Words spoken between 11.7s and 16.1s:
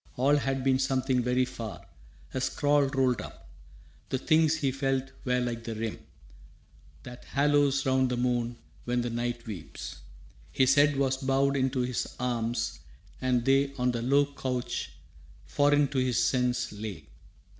his arms, and they On the low couch, foreign to